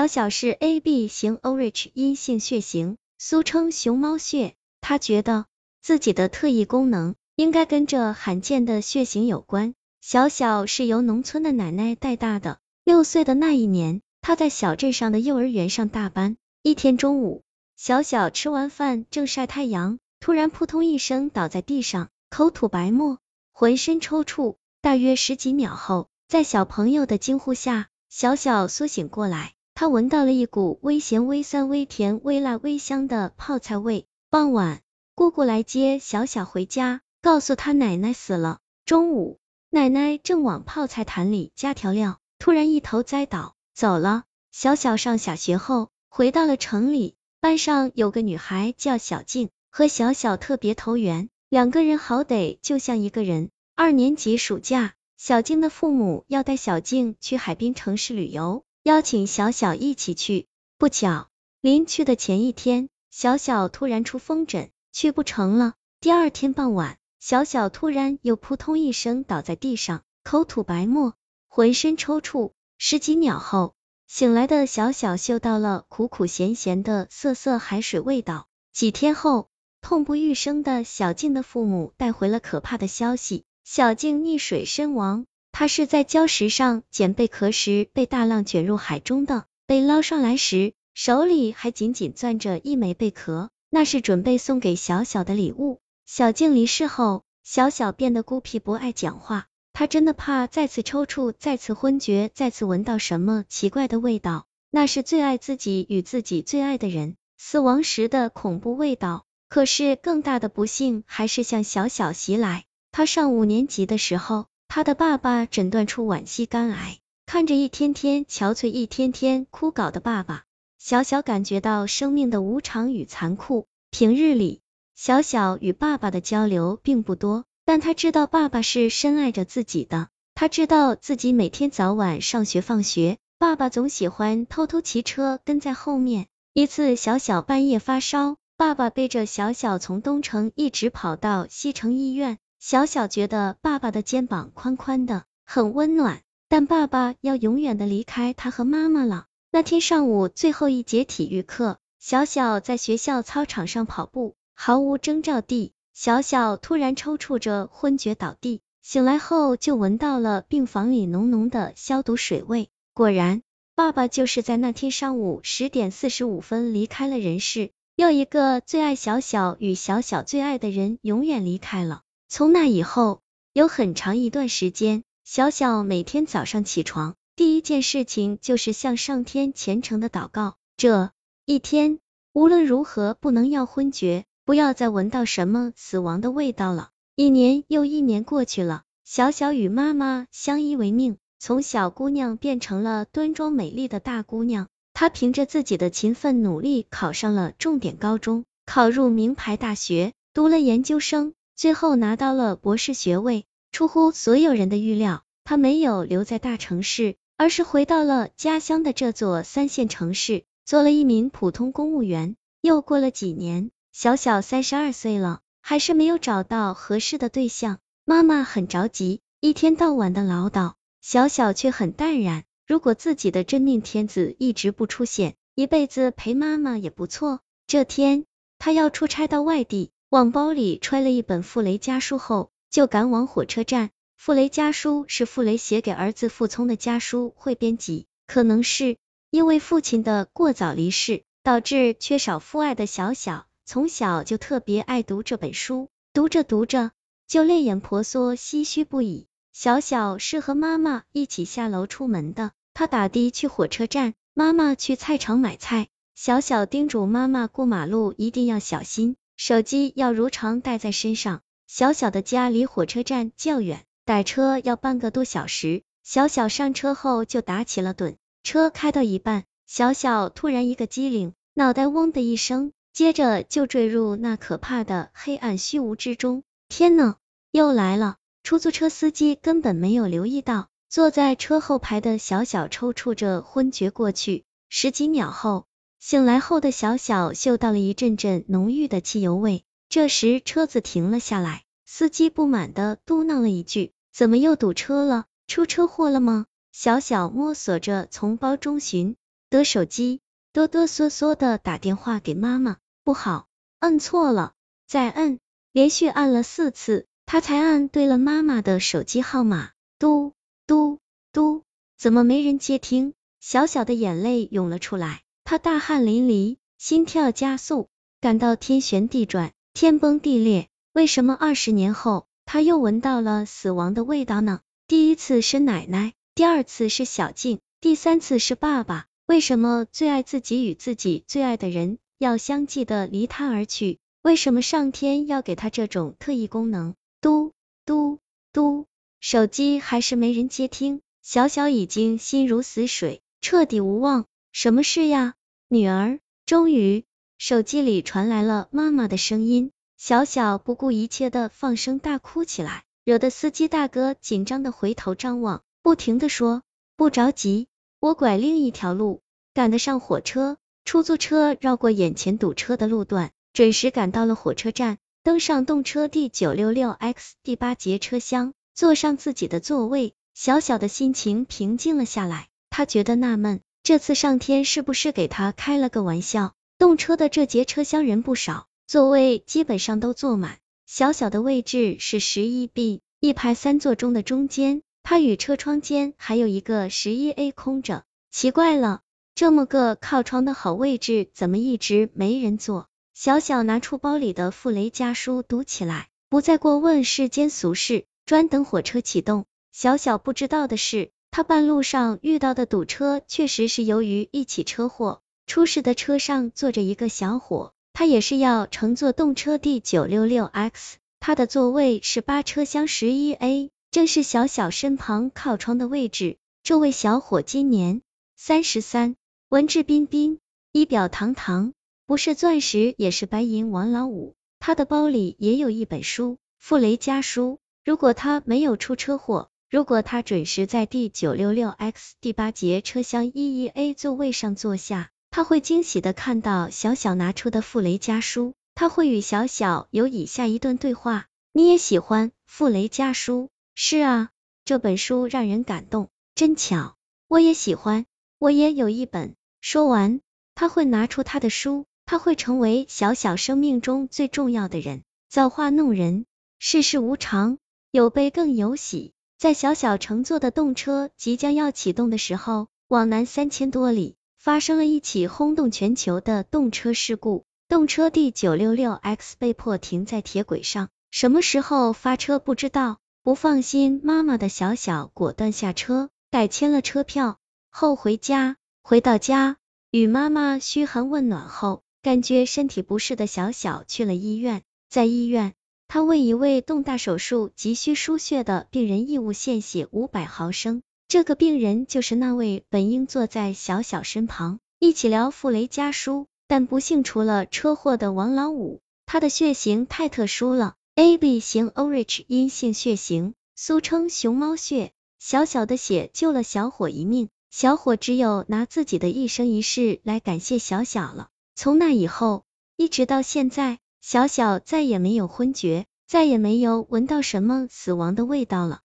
[0.00, 4.54] 小小是 AB 型 O Rich 阴性血型，俗称熊猫血。
[4.80, 5.44] 他觉得
[5.82, 9.74] 自己的特异功能应该跟这罕见的血型有关。
[10.00, 16.38] 小小是由农村的奶奶带大的，六岁的那一年，他在小镇上的幼儿园上大班。
[16.62, 17.42] 一天中午，
[17.76, 23.18] 小小吃完饭正晒太阳，突然扑通一声倒在地上，口吐白沫，
[23.52, 24.56] 浑身抽搐。
[24.80, 29.52] 大约十几秒后，在小朋友的惊呼下，小小苏醒过来。
[29.80, 34.04] 他闻到了一股微咸、微酸、微甜、微辣、微香的泡菜味。
[34.28, 34.82] 傍晚，
[35.14, 38.58] 姑姑来接小小回家，告诉他奶奶死了。
[38.84, 39.38] 中午，
[39.70, 44.24] 奶奶正往泡菜坛里加调料，突然一头栽倒，走了。
[44.52, 53.48] 小小上小学后，回到了城里，班上有个女孩叫小静，和小小特别投缘，两个人好得就像一个人。
[53.76, 58.62] 二年级暑假，小静的父母要带小静去海滨城市旅游。
[58.90, 61.28] 邀请小小一起去，不巧，
[61.60, 65.74] 临去的前一天，小小突然出风疹，去不成了。
[66.00, 71.14] 第二天傍晚，小小突然又扑通一声倒在地上，口吐白沫，
[71.46, 72.50] 浑身抽搐。
[72.78, 73.76] 十几秒后，
[74.08, 78.48] 醒来的小小嗅到了苦苦咸咸的涩涩海水味道。
[78.72, 79.50] 几天后，
[79.80, 85.26] 痛不欲生的小静的父母带回了可怕的消息：小静溺水身亡。
[85.60, 95.80] 他是在礁石上捡贝壳时被大浪卷入海中的，被捞上来时手里还紧紧攥着一枚贝壳，那是准备送给小小的礼物。
[96.06, 99.48] 小静离世后，小小变得孤僻，不爱讲话。
[99.74, 109.26] 他真的怕再次抽搐，再次昏厥，再次闻到什么奇怪的味道，那是最爱自己与自己最爱的人死亡时的恐怖味道。
[109.50, 112.64] 可是更大的不幸还是向小小袭来。
[112.92, 114.46] 他上五年级的时候。
[114.72, 120.44] 他的爸爸诊断出晚期肝癌，看着一天天憔悴、一天天枯槁的爸爸，
[120.78, 123.66] 小小感觉到生命的无常与残酷。
[123.90, 124.60] 平日里，
[124.94, 130.06] 小小与爸爸的交流并不多，但他知道爸爸是深爱着自己的。
[130.36, 136.28] 他知道自己每天早晚上学放学，爸爸总喜欢偷偷骑车跟在后面。
[136.52, 142.38] 一次，小小半夜发烧，爸爸背着小小从东城一直跑到西城医院。
[142.60, 149.24] 小小觉得爸爸的肩膀宽宽的，很温暖，但爸爸要永远的离开他和妈妈了。
[149.50, 162.68] 那天上午最后一节体育课，小小在学校操场上跑步，毫无征兆地，小小突然抽搐着昏厥倒地，醒来后就闻到了病房里浓浓的消毒水味。
[162.92, 163.40] 果然，
[163.74, 172.02] 爸爸就是在那天上午十点四十五分离开了人世，又一个最爱小小与小小最爱的人永远离开了。
[172.32, 181.10] 从那以后，有很长一段时间，小小每天早上起床，第一件事情就是向上天虔诚的祷告，这
[181.44, 181.98] 一天
[182.32, 186.90] 无论如何不能要昏厥，不要再闻到什么死亡的味道了。
[187.16, 194.68] 一年又一年过去了，小小与妈妈相依为命，从小姑娘变成了端庄美丽的大姑娘。
[194.94, 201.34] 她凭着自己的勤奋努力，考上了重点高中，考入名牌大学，读了研究生。
[201.60, 212.34] 最后拿到了博士学位，出乎所有人的预料，他没有留在大城市，而是回到了家乡的这座三线城市，做了一名普通公务员。
[212.62, 220.72] 又过了几年，小小三十二岁了，还是没有找到合适的对象，妈妈很着急，一天到晚的唠叨，
[221.02, 222.44] 小小却很淡然。
[222.66, 227.40] 如果自己的真命天子一直不出现，一辈子陪妈妈也不错。
[227.66, 228.24] 这天，
[228.58, 229.90] 他要出差到外地。
[230.10, 233.90] 往包里揣了一本傅雷家书后，就赶往火车站。
[234.16, 238.96] 傅雷家书是傅雷写给儿子傅聪的家书汇编辑，可能是
[239.30, 246.90] 因为父亲的过早离世，导致缺少父爱的小小，从小就特别爱读这本书，读着读着
[247.28, 249.28] 就泪眼婆娑，唏嘘不已。
[249.52, 255.86] 小小是和妈妈一起下楼出门的，他打的去火车站，妈妈去菜场买菜。
[256.16, 259.14] 小小叮嘱妈妈过马路一定要小心。
[259.42, 261.40] 手机要如常带在身上。
[261.66, 265.82] 小小的家离火车站较远，打车要半个多小时。
[266.02, 268.18] 小小上车后就打起了盹。
[268.42, 276.42] 车开到一半，小小突然一个机灵，脑袋嗡的一声，接着就坠入那可怕的黑暗虚无之中。
[276.68, 277.16] 天呐，
[277.50, 278.18] 又来了！
[278.42, 284.44] 出租车司机根本没有留意到，坐在车后排的小小抽搐着昏厥过去。
[284.68, 285.64] 十几秒后。
[286.00, 295.26] 醒来后的小小嗅到了一阵阵浓郁的汽油味，这时车子停了下来，司机不满的嘟囔了一句：“怎么又堵车了？
[295.46, 299.16] 出车祸了吗？”小小摸索着从包中寻
[299.50, 300.22] 得手机，
[300.54, 303.46] 哆哆嗦嗦的打电话给妈妈，不好，
[303.80, 304.54] 摁错了，
[304.86, 305.38] 再摁，
[305.70, 310.32] 连续按了四次，他才按对了妈妈的手机号码，嘟
[310.66, 310.98] 嘟
[311.30, 311.62] 嘟，
[311.98, 313.12] 怎么没人接听？
[313.38, 317.88] 小小的眼泪涌了出来，他大汗淋漓，心跳加速，
[318.20, 320.68] 感到天旋地转，天崩地裂。
[320.92, 324.60] 为什么二十年后，他又闻到了死亡的味道呢？
[324.86, 329.06] 第一次是奶奶，第二次是小静，第三次是爸爸。
[329.26, 333.98] 为什么最爱自己与自己最爱的人要相继的离他而去？
[334.22, 336.94] 为什么上天要给他这种特异功能？
[337.20, 337.50] 嘟
[337.84, 338.20] 嘟
[338.52, 338.86] 嘟，
[339.18, 343.20] 手机还是没人接听，小小已经心如死水。
[343.40, 345.34] 彻底无望，什么事呀，
[345.72, 346.18] 女儿？
[346.46, 347.04] 终于，
[347.38, 349.70] 手机里传来了妈妈的声音。
[349.96, 356.64] 小小不顾一切的放声大哭起来，惹得司机大哥紧张的回头张望，不停的说
[356.98, 357.68] ：“不着急，
[358.00, 359.20] 我拐另一条路，
[359.54, 372.48] 赶得上火车。”出租车绕过眼前堵车的路段，准时赶到了火车站，登上动车第九六六 X 第八节车厢，坐上自己的座位，小小的心情平静了下来。
[372.70, 376.54] 他觉得纳闷，这次上天是不是给他开了个玩笑？
[376.78, 388.04] 动车的这节车厢人不少，座位基本上都坐满，小小的位置是十一 B，一排三座中的中间，他与车窗间还有一个十一 A 空着。
[388.30, 389.00] 奇怪了，
[389.34, 392.86] 这么个靠窗的好位置，怎么一直没人坐？
[393.12, 399.46] 小小拿出包里的傅雷家书读起来，不再过问世间俗事，专等火车启动。
[399.72, 401.10] 小小不知道的是。
[401.30, 405.20] 他半路上遇到的堵车，确实是由于一起车祸。
[405.46, 416.36] 出事的车上坐着一个小伙，他也是要乘坐动车第九六六 X，他的座位是八车厢十一 A，正是小小身旁靠窗的位置。
[416.62, 418.02] 这位小伙今年
[418.36, 419.16] 三十三，
[419.48, 420.38] 文质彬彬，
[420.72, 421.72] 仪表堂堂，
[422.06, 424.34] 不是钻石也是白银王老五。
[424.58, 427.54] 他的包里也有一本书，《傅雷家书》。
[427.84, 443.48] 如果他没有出车祸，如果他准时在第九六六 X 第八节车厢一一 A 座位上坐下，他会惊喜的看到小小拿出的傅雷家书，他会与小小有以下一段对话：你也喜欢傅雷家书？
[443.76, 444.30] 是啊，
[444.64, 446.96] 这本书让人感动，真巧，
[447.28, 448.06] 我也喜欢，
[448.40, 449.36] 我也有一本。
[449.60, 450.20] 说完，
[450.56, 455.04] 他会拿出他的书，他会成为小小生命中最重要的人。
[455.28, 456.26] 造化弄人，
[456.58, 457.58] 世事无常，
[457.92, 459.12] 有悲更有喜。
[459.40, 472.98] 在小小乘坐的动车即将要启动的时候，往南三千多里发生了一起轰动全球的动车事故，动车第九六六 X 被迫停在铁轨上，什么时候发车不知道。
[473.22, 477.38] 不放心妈妈的小小果断下车，改签了车票
[477.70, 478.58] 后回家。
[478.82, 479.56] 回到家，
[479.90, 485.54] 与妈妈嘘寒问暖后，感觉身体不适的小小去了医院，在医院。
[485.92, 498.78] 他为一位动大手术急需输血的病人义务献血五百毫升，这个病人就是那位本应坐在小小身旁一起聊傅雷家书，但不幸出了车祸的王老五。
[499.04, 504.92] 他的血型太特殊了，AB 型 Orich 阴性血型，俗称熊猫血。
[505.18, 511.30] 小小的血救了小伙一命，小伙只有拿自己的一生一世来感谢小小了。
[511.56, 512.44] 从那以后，
[512.76, 513.80] 一直到现在。
[514.00, 518.80] 小小再也没有昏厥，再也没有闻到什么死亡的味道了。